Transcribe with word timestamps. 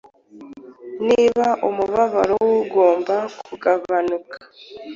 Niba 1.07 1.47
umubabaro 1.67 2.35
wugomba 2.47 3.15
kugabanuka 3.45 4.35